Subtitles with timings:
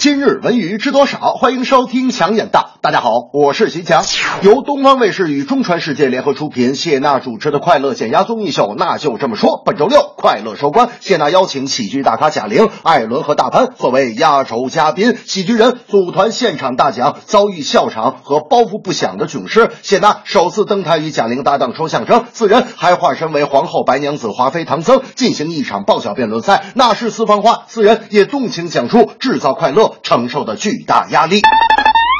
[0.00, 1.34] 今日文娱知多少？
[1.34, 2.74] 欢迎收听强眼大。
[2.82, 4.04] 大家好，我是徐强。
[4.42, 9.60] 由东方卫视与中传世界联合出品，谢娜主持的快乐减压综艺秀，那就这么说。
[9.64, 15.16] 本周六快乐收官，谢娜邀请喜剧大咖贾玲、艾伦和大潘作为压轴嘉宾。
[15.26, 19.72] 喜剧人组团现场大奖，遭遇笑场和包袱不响的囧事。
[19.82, 26.66] 谢娜首次登台与贾玲搭档说相声，四人还化身为皇后、白娘子、华妃、唐僧，进行一场爆笑辩论赛。
[26.76, 29.87] 那是私房话，四人也动情讲述制造快乐。
[30.02, 31.40] 承受的巨大压力。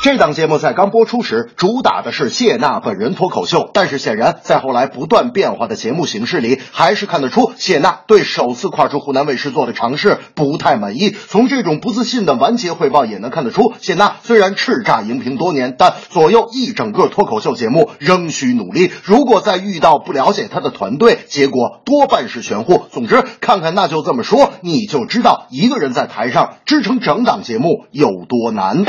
[0.01, 11.11] 这档节目在刚播出时，主打的是谢娜本人脱口秀，但是显然在后来不断变化的节目形式里，还是看得出谢娜对首次跨出湖南卫视做的尝试不太满意。
[11.11, 18.93] 从这种不自信的完结汇报也能看得出，谢娜虽然叱咤荧屏多年，但左右一整个脱口秀节目仍需努力。
[19.03, 22.85] 如果再遇到不了解她的团队，结果多半是玄乎。
[22.93, 28.85] 总之，看看那就这么说，你就知道一个人在台上支撑整档节目有多难。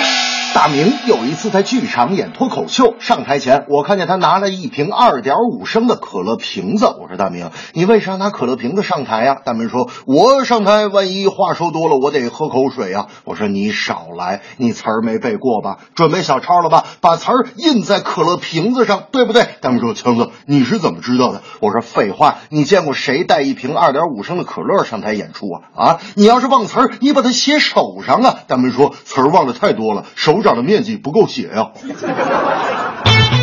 [0.55, 6.85] 大明有一次在剧场演脱口秀，上台前我看见他拿了一瓶二点五升的可乐瓶子。
[6.85, 9.35] 我说大明，你为啥拿可乐瓶子上台呀？
[9.45, 13.07] 大明说，我上台万一话说多了，我得喝口水啊。
[13.25, 15.77] 我说你少来，你词儿没背过吧？
[15.93, 16.83] 准备小抄了吧？
[16.99, 19.47] 把词儿印在可乐瓶子上，对不对？
[19.61, 21.41] 大明说，强子，你是怎么知道的？
[21.61, 25.61] 我说废话，你见过谁带一瓶二点五升的可乐上台演出啊？
[25.75, 28.39] 啊，你要是忘词儿，你把它写手上啊。
[28.47, 30.49] 大明说，词儿忘的太多了，手掌。
[30.55, 31.71] 的面积不够写呀。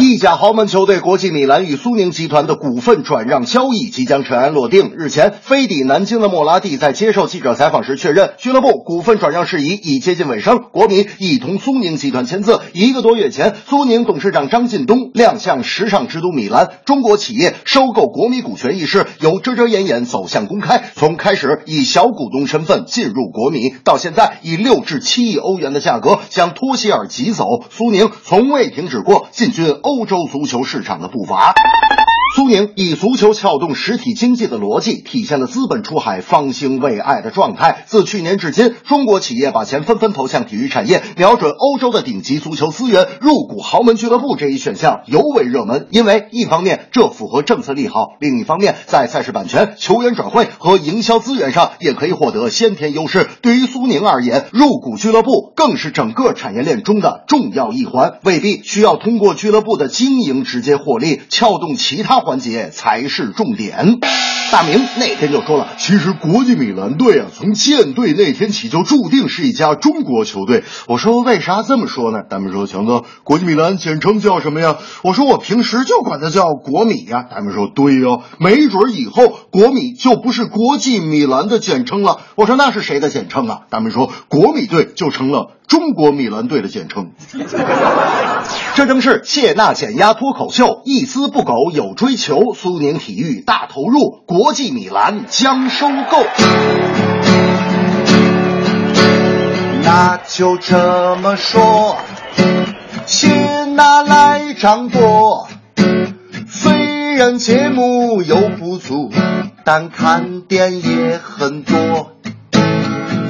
[0.00, 4.92] 意甲豪门球队国际米兰与苏宁集团的股份转让交易即将尘埃落定。
[4.96, 12.60] 日前，飞抵南京的莫拉蒂在接受记者采访时确认，俱乐部股份转让事宜已接近尾声，国米已同苏宁集团签字。
[12.72, 20.82] 一个多月前，苏宁董事长张近东亮相时尚之都米兰，中国企业收购国米股权一事由遮遮掩掩走向公开。
[20.94, 29.89] 从开始以小股东身份进入国米，到现在以六至七亿欧元的价格将托希尔挤走，苏宁从未停止过进军欧。
[29.90, 31.52] 欧洲足球市场的步伐。
[32.36, 37.82] 苏宁以足球撬动实体经济的逻辑，体现了资本出海方兴未艾的状态。
[37.88, 45.88] 自去年至今，中国企业把钱纷纷投向体育产业，瞄准欧洲的顶级足球资源，入股豪门俱乐部这一选项尤为热门。
[45.90, 53.28] 因为一方面这符合政策利好，另一方面在赛事版权、球员转会和营销资源上也可以获得先天优势。
[53.42, 62.19] 对于苏宁而言，入股俱乐部更是整个产业链中的重要一环，未必需要通过俱乐部的经营直接获利，撬动其他。
[62.20, 63.98] 环节才是重点。
[64.52, 70.64] 大明那天就说了，其实国际米兰队啊，从建队那天起就注定是一家中国球队。
[70.88, 72.24] 我说为啥这么说呢？
[72.28, 74.78] 大明说强哥，国际米兰简称叫什么呀？
[75.04, 77.22] 我说我平时就管它叫国米呀。
[77.30, 82.18] 大明说对呀，没准以后国米就不是国际米兰的简称了。
[82.34, 83.60] 我说那是谁的简称啊？
[83.70, 87.12] 大明说国米队就成了中国米兰队的简称。
[88.74, 92.54] 这正是谢娜减压脱口秀，一丝不苟有追求。
[92.54, 96.24] 苏宁体育大投入，国际米兰将收购。
[99.84, 101.98] 那就这么说，
[103.06, 105.48] 谢娜来掌舵。
[106.48, 109.12] 虽然节目有不足，
[109.64, 112.16] 但看点也很多。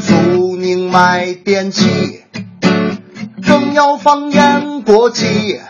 [0.00, 2.24] 苏宁买电器。
[3.72, 5.60] 要放眼国际，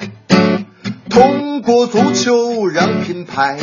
[1.09, 3.59] 通过足球让品牌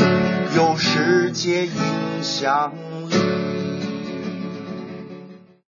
[0.56, 1.74] 有世界影
[2.22, 2.72] 响
[3.10, 3.27] 力。